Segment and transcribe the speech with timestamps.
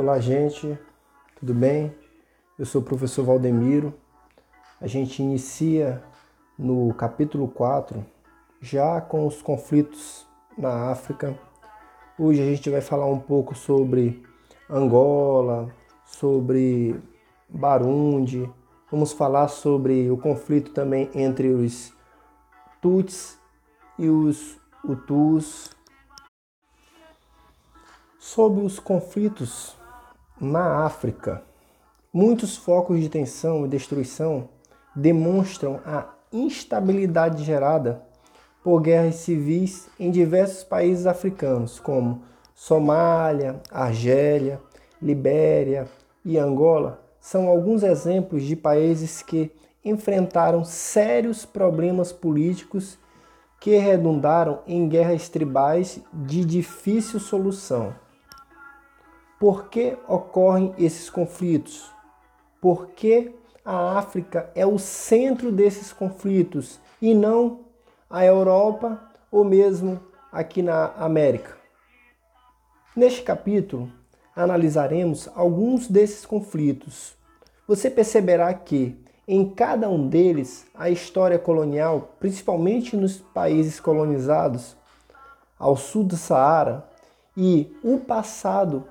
[0.00, 0.78] Olá, gente,
[1.40, 1.92] tudo bem?
[2.56, 3.92] Eu sou o professor Valdemiro.
[4.80, 6.00] A gente inicia
[6.56, 8.06] no capítulo 4
[8.60, 10.24] já com os conflitos
[10.56, 11.36] na África.
[12.16, 14.22] Hoje a gente vai falar um pouco sobre
[14.70, 15.68] Angola,
[16.04, 17.02] sobre
[17.48, 18.48] Barundi.
[18.92, 21.92] Vamos falar sobre o conflito também entre os
[22.80, 23.36] Tuts
[23.98, 25.72] e os Hutus.
[28.16, 29.76] Sobre os conflitos
[30.40, 31.42] na África,
[32.12, 34.48] muitos focos de tensão e destruição
[34.94, 38.02] demonstram a instabilidade gerada
[38.62, 42.22] por guerras civis em diversos países africanos, como
[42.54, 44.60] Somália, Argélia,
[45.00, 45.88] Libéria
[46.24, 49.50] e Angola, são alguns exemplos de países que
[49.84, 52.98] enfrentaram sérios problemas políticos
[53.60, 57.94] que redundaram em guerras tribais de difícil solução.
[59.38, 61.88] Por que ocorrem esses conflitos?
[62.60, 63.32] Por que
[63.64, 67.60] a África é o centro desses conflitos e não
[68.10, 69.00] a Europa
[69.30, 70.00] ou mesmo
[70.32, 71.56] aqui na América?
[72.96, 73.88] Neste capítulo,
[74.34, 77.14] analisaremos alguns desses conflitos.
[77.68, 84.76] Você perceberá que, em cada um deles, a história colonial, principalmente nos países colonizados
[85.56, 86.88] ao sul do Saara,
[87.36, 88.84] e o passado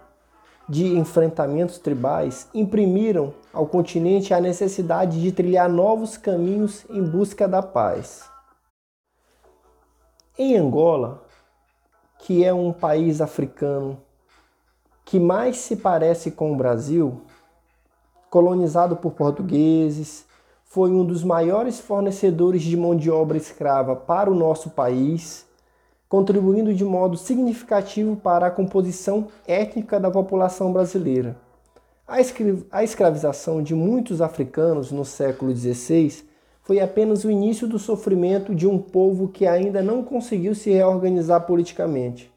[0.69, 7.63] de enfrentamentos tribais imprimiram ao continente a necessidade de trilhar novos caminhos em busca da
[7.63, 8.29] paz.
[10.37, 11.23] Em Angola,
[12.19, 13.97] que é um país africano
[15.05, 17.21] que mais se parece com o Brasil,
[18.29, 20.27] colonizado por portugueses,
[20.65, 25.46] foi um dos maiores fornecedores de mão de obra escrava para o nosso país
[26.09, 31.35] contribuindo de modo significativo para a composição étnica da população brasileira.
[32.71, 36.23] A escravização de muitos africanos no século XVI
[36.61, 41.45] foi apenas o início do sofrimento de um povo que ainda não conseguiu se reorganizar
[41.45, 42.31] politicamente,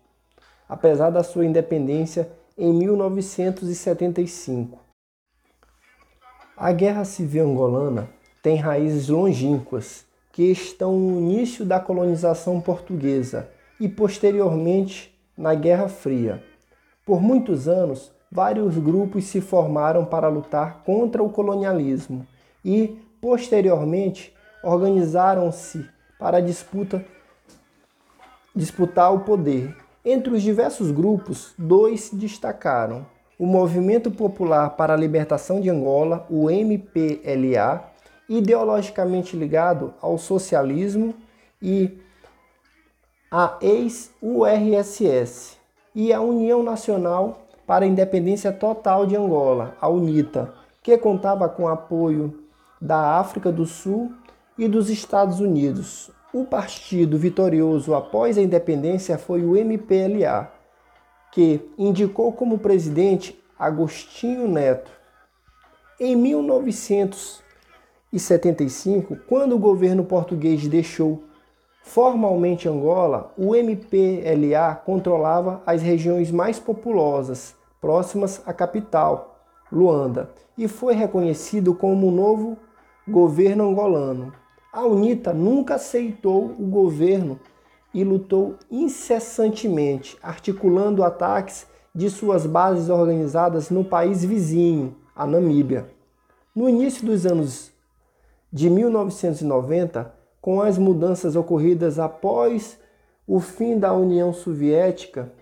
[0.69, 2.29] apesar da sua independência
[2.59, 4.79] em 1975.
[6.57, 8.09] A Guerra Civil Angolana
[8.43, 13.49] tem raízes longínquas que estão no início da colonização portuguesa
[13.81, 16.45] e posteriormente na Guerra Fria.
[17.07, 22.27] Por muitos anos, vários grupos se formaram para lutar contra o colonialismo
[22.65, 24.33] e, posteriormente,
[24.63, 25.85] organizaram-se
[26.19, 27.05] para disputa,
[28.55, 29.75] disputar o poder.
[30.05, 33.07] Entre os diversos grupos, dois se destacaram:
[33.39, 37.91] o Movimento Popular para a Libertação de Angola, o MPLA,
[38.29, 41.15] ideologicamente ligado ao socialismo,
[41.61, 41.99] e
[43.31, 45.57] a ex-URSS
[45.95, 50.53] e a União Nacional para a Independência Total de Angola, a UNITA,
[50.83, 52.43] que contava com apoio
[52.81, 54.13] da África do Sul
[54.59, 56.11] e dos Estados Unidos.
[56.35, 60.51] O partido vitorioso após a independência foi o MPLA,
[61.31, 64.91] que indicou como presidente Agostinho Neto.
[66.01, 71.30] Em 1975, quando o governo português deixou
[71.93, 79.41] Formalmente Angola, o MPLA controlava as regiões mais populosas, próximas à capital,
[79.73, 82.57] Luanda, e foi reconhecido como o novo
[83.09, 84.33] governo angolano.
[84.73, 87.41] A UNITA nunca aceitou o governo
[87.93, 95.89] e lutou incessantemente, articulando ataques de suas bases organizadas no país vizinho, a Namíbia.
[96.55, 97.73] No início dos anos
[98.53, 102.79] de 1990, com as mudanças ocorridas após
[103.27, 105.33] o fim da União Soviética,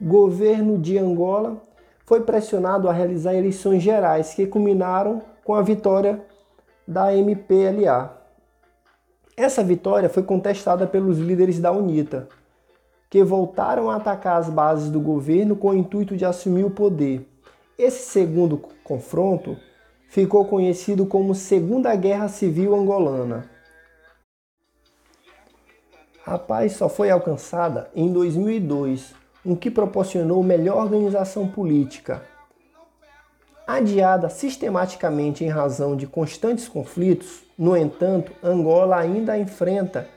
[0.00, 1.62] governo de Angola
[2.06, 6.24] foi pressionado a realizar eleições gerais que culminaram com a vitória
[6.86, 8.18] da MPLA.
[9.36, 12.28] Essa vitória foi contestada pelos líderes da UNITA,
[13.08, 17.28] que voltaram a atacar as bases do governo com o intuito de assumir o poder.
[17.78, 19.56] Esse segundo confronto
[20.08, 23.59] ficou conhecido como Segunda Guerra Civil Angolana.
[26.30, 32.22] A paz só foi alcançada em 2002, o que proporcionou melhor organização política.
[33.66, 40.08] Adiada sistematicamente em razão de constantes conflitos, no entanto, Angola ainda enfrenta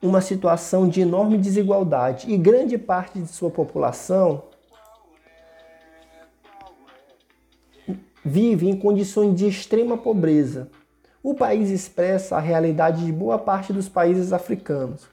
[0.00, 4.44] uma situação de enorme desigualdade e grande parte de sua população
[8.24, 10.70] vive em condições de extrema pobreza.
[11.22, 15.08] O país expressa a realidade de boa parte dos países africanos.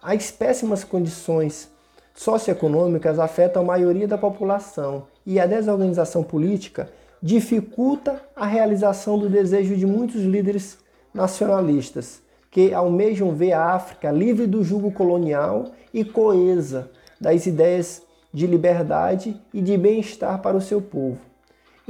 [0.00, 1.68] As péssimas condições
[2.14, 6.88] socioeconômicas afetam a maioria da população e a desorganização política
[7.20, 10.78] dificulta a realização do desejo de muitos líderes
[11.12, 16.88] nacionalistas que almejam ver a África livre do jugo colonial e coesa
[17.20, 18.02] das ideias
[18.32, 21.29] de liberdade e de bem-estar para o seu povo.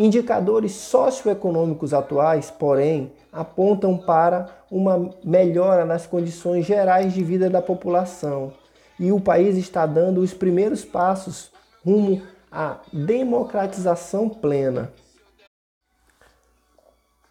[0.00, 8.50] Indicadores socioeconômicos atuais, porém, apontam para uma melhora nas condições gerais de vida da população,
[8.99, 11.52] e o país está dando os primeiros passos
[11.85, 14.91] rumo à democratização plena.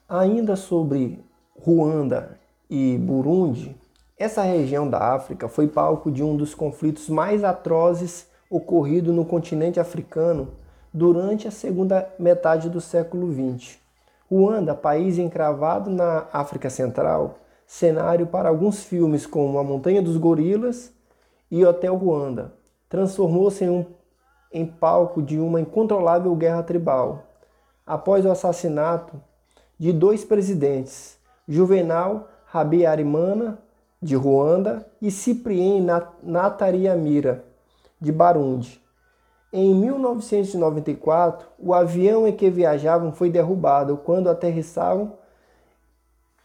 [0.08, 1.26] Ainda sobre
[1.60, 2.38] Ruanda
[2.70, 3.76] e Burundi,
[4.16, 9.80] essa região da África foi palco de um dos conflitos mais atrozes ocorrido no continente
[9.80, 10.50] africano
[10.94, 13.78] durante a segunda metade do século XX.
[14.30, 20.92] Ruanda, país encravado na África Central, cenário para alguns filmes como A Montanha dos Gorilas
[21.50, 22.54] e Hotel Ruanda,
[22.88, 23.86] transformou-se em, um,
[24.52, 27.24] em palco de uma incontrolável guerra tribal.
[27.86, 29.20] Após o assassinato
[29.78, 33.60] de dois presidentes, Juvenal Habyarimana,
[34.02, 35.86] de Ruanda, e Cyprien
[36.24, 37.44] Natariamira,
[38.00, 38.82] de Barundi.
[39.52, 45.14] Em 1994, o avião em que viajavam foi derrubado quando aterrissavam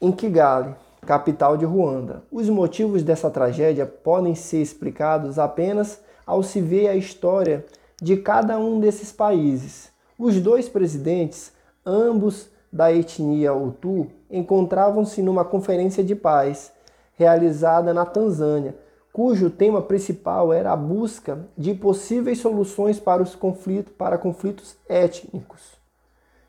[0.00, 0.74] em Kigali,
[1.04, 2.22] capital de Ruanda.
[2.32, 7.66] Os motivos dessa tragédia podem ser explicados apenas ao se ver a história
[8.00, 9.92] de cada um desses países.
[10.18, 11.52] Os dois presidentes,
[11.84, 16.72] ambos da etnia Hutu, encontravam-se numa conferência de paz
[17.16, 18.74] realizada na Tanzânia,
[19.14, 25.61] cujo tema principal era a busca de possíveis soluções para os conflitos, para conflitos étnicos,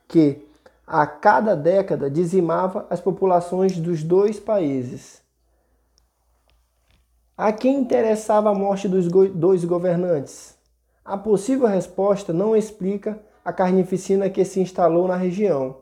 [0.08, 0.44] que
[0.88, 5.22] a cada década dizimava as populações dos dois países.
[7.38, 10.58] A quem interessava a morte dos dois governantes?
[11.04, 15.78] A possível resposta não explica a carnificina que se instalou na região.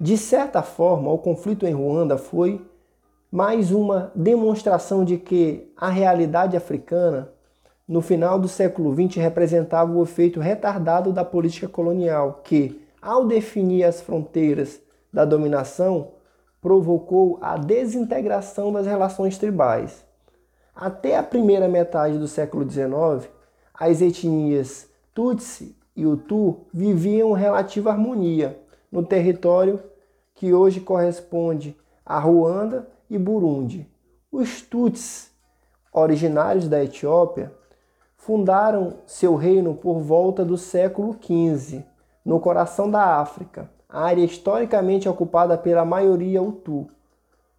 [0.00, 2.71] De certa forma, o conflito em Ruanda foi
[3.32, 7.30] mais uma demonstração de que a realidade africana,
[7.88, 13.84] no final do século XX, representava o efeito retardado da política colonial, que, ao definir
[13.84, 16.08] as fronteiras da dominação,
[16.60, 20.04] provocou a desintegração das relações tribais.
[20.76, 23.30] Até a primeira metade do século XIX,
[23.72, 29.80] as etnias Tutsi e Hutu viviam relativa harmonia no território
[30.34, 31.74] que hoje corresponde
[32.04, 33.86] a Ruanda e Burundi.
[34.32, 35.30] Os Tuts,
[35.92, 37.52] originários da Etiópia,
[38.16, 41.84] fundaram seu reino por volta do século XV,
[42.24, 46.88] no coração da África, área historicamente ocupada pela maioria Hutu.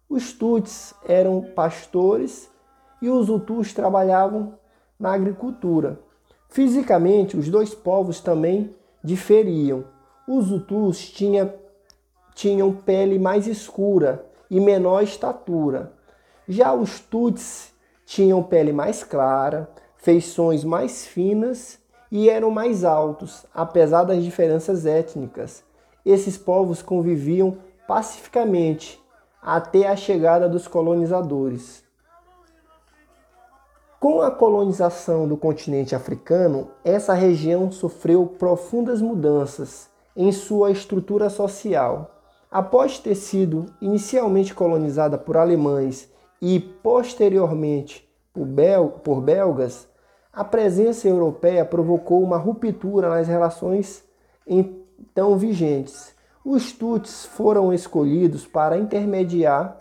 [0.08, 2.50] Os Tuts eram pastores
[3.00, 4.54] e os Hutus trabalhavam
[4.98, 6.00] na agricultura.
[6.48, 8.74] Fisicamente, os dois povos também
[9.04, 9.84] diferiam.
[10.26, 11.54] Os Hutus tinha,
[12.34, 15.92] tinham pele mais escura e menor estatura.
[16.46, 17.72] Já os Tuts
[18.06, 25.64] tinham pele mais clara, feições mais finas e eram mais altos, apesar das diferenças étnicas.
[26.06, 29.02] Esses povos conviviam pacificamente
[29.42, 31.82] até a chegada dos colonizadores.
[33.98, 42.13] Com a colonização do continente africano, essa região sofreu profundas mudanças em sua estrutura social.
[42.54, 46.08] Após ter sido inicialmente colonizada por alemães
[46.40, 49.88] e posteriormente por, bel por belgas,
[50.32, 54.04] a presença europeia provocou uma ruptura nas relações
[54.46, 56.14] então vigentes.
[56.44, 59.76] Os Tuts foram escolhidos para intermediar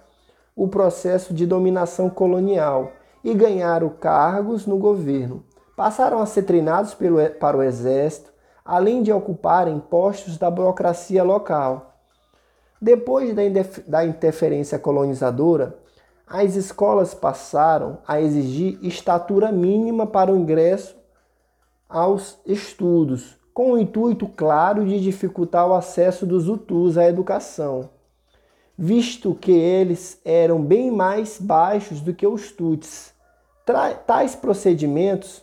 [0.55, 2.91] o processo de dominação colonial
[3.23, 5.43] e ganharam cargos no governo.
[5.77, 8.33] Passaram a ser treinados pelo, para o exército,
[8.65, 11.92] além de ocuparem postos da burocracia local.
[12.83, 13.33] Depois
[13.87, 15.79] da interferência colonizadora,
[16.27, 20.93] as escolas passaram a exigir estatura mínima para o ingresso
[21.87, 27.89] aos estudos, com o intuito claro de dificultar o acesso dos Hutus à educação,
[28.77, 33.13] visto que eles eram bem mais baixos do que os Tuts.
[34.05, 35.41] Tais procedimentos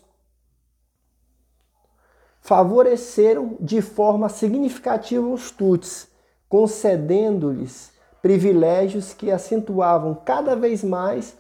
[2.42, 6.10] favoreceram de forma significativa os Tuts,
[6.50, 11.35] concedendo-lhes privilégios que acentuavam cada vez mais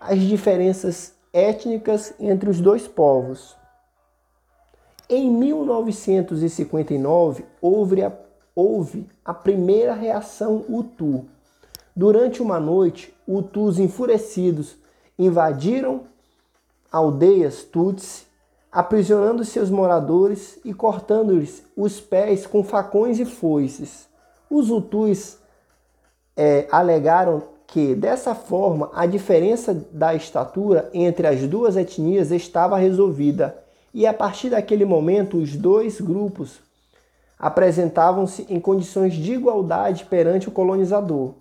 [0.00, 3.54] as diferenças étnicas entre os dois povos.
[5.08, 8.10] Em 1959, houve a,
[8.56, 11.26] houve a primeira reação Hutu.
[11.94, 14.76] Durante uma noite, Hutus enfurecidos
[15.18, 16.04] invadiram
[16.90, 18.24] aldeias Tutsi,
[18.72, 24.08] aprisionando seus moradores e cortando-lhes os pés com facões e foices.
[24.50, 25.38] Os Hutus
[26.36, 33.58] é, alegaram que, dessa forma, a diferença da estatura entre as duas etnias estava resolvida
[33.92, 36.60] e, a partir daquele momento, os dois grupos
[37.38, 41.32] apresentavam-se em condições de igualdade perante o colonizador.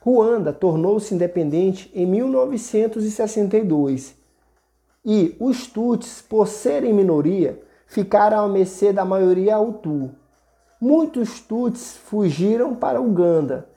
[0.00, 4.18] Ruanda tornou-se independente em 1962
[5.04, 10.10] e os Tuts, por serem minoria, ficaram à mercê da maioria Hutu.
[10.80, 13.68] Muitos Tuts fugiram para Uganda,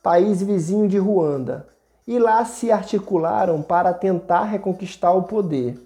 [0.00, 1.66] país vizinho de Ruanda,
[2.06, 5.76] e lá se articularam para tentar reconquistar o poder.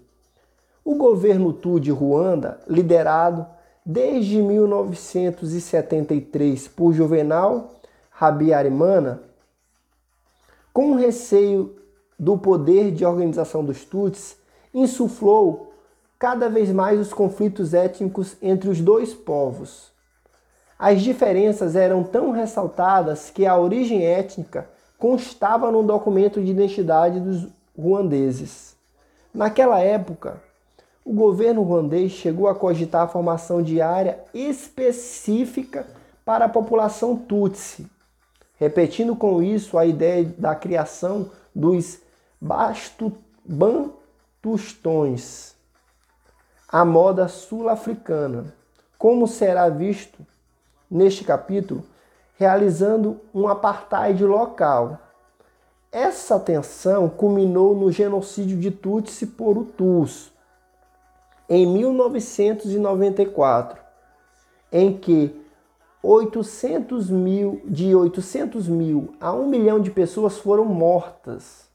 [0.84, 3.46] O governo Tu de Ruanda, liderado
[3.84, 7.70] desde 1973 por Juvenal
[8.20, 9.22] Habyarimana,
[10.70, 11.74] com receio
[12.18, 14.36] do poder de organização dos Tuts,
[14.74, 15.72] insuflou
[16.18, 19.91] cada vez mais os conflitos étnicos entre os dois povos.
[20.82, 27.46] As diferenças eram tão ressaltadas que a origem étnica constava no documento de identidade dos
[27.78, 28.74] ruandeses.
[29.32, 30.42] Naquela época,
[31.04, 35.86] o governo ruandês chegou a cogitar a formação de área específica
[36.24, 37.86] para a população Tutsi,
[38.58, 42.00] repetindo com isso a ideia da criação dos
[43.44, 45.54] bantustões,
[46.68, 48.52] a moda sul-africana,
[48.98, 50.26] como será visto
[50.92, 51.82] neste capítulo,
[52.36, 55.00] realizando um apartheid local.
[55.90, 60.30] Essa tensão culminou no genocídio de Tutsi por Hutus,
[61.48, 63.80] em 1994,
[64.70, 65.42] em que
[66.02, 71.70] 800 mil, de 800 mil a 1 milhão de pessoas foram mortas.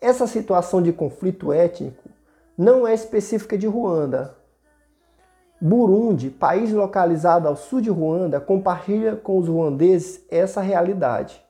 [0.00, 2.08] Essa situação de conflito étnico
[2.56, 4.37] não é específica de Ruanda.
[5.60, 11.42] Burundi, país localizado ao sul de Ruanda, compartilha com os ruandeses essa realidade.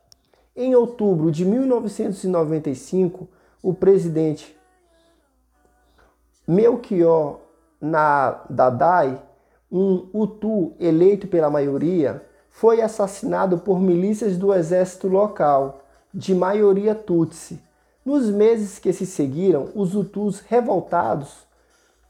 [0.56, 3.28] Em outubro de 1995,
[3.62, 4.56] o presidente
[6.46, 7.40] Melchior
[8.48, 9.22] Dadai,
[9.70, 15.82] um Hutu eleito pela maioria, foi assassinado por milícias do exército local,
[16.14, 17.60] de maioria Tutsi.
[18.02, 21.46] Nos meses que se seguiram, os Hutus revoltados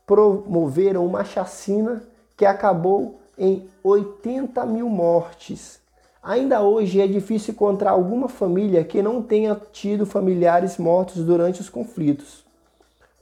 [0.09, 2.03] promoveram uma chacina
[2.35, 5.81] que acabou em 80 mil mortes.
[6.23, 11.69] Ainda hoje é difícil encontrar alguma família que não tenha tido familiares mortos durante os
[11.69, 12.43] conflitos.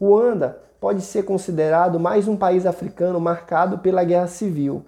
[0.00, 4.84] Ruanda pode ser considerado mais um país africano marcado pela guerra civil.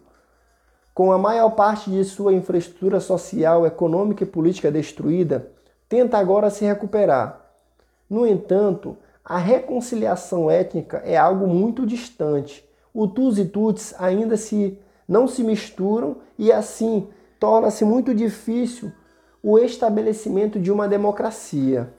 [0.94, 5.50] Com a maior parte de sua infraestrutura social, econômica e política destruída,
[5.88, 7.40] tenta agora se recuperar.
[8.08, 8.96] No entanto,
[9.28, 12.66] a reconciliação étnica é algo muito distante.
[12.94, 17.08] Hutus e Tuts ainda se não se misturam e assim
[17.38, 18.90] torna-se muito difícil
[19.42, 21.92] o estabelecimento de uma democracia.